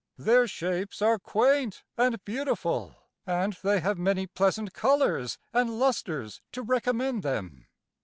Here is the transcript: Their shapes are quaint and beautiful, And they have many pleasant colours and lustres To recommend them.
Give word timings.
Their 0.17 0.47
shapes 0.47 0.99
are 1.03 1.19
quaint 1.19 1.83
and 1.95 2.25
beautiful, 2.25 2.95
And 3.27 3.53
they 3.63 3.81
have 3.81 3.99
many 3.99 4.25
pleasant 4.25 4.73
colours 4.73 5.37
and 5.53 5.77
lustres 5.77 6.41
To 6.53 6.63
recommend 6.63 7.21
them. 7.21 7.67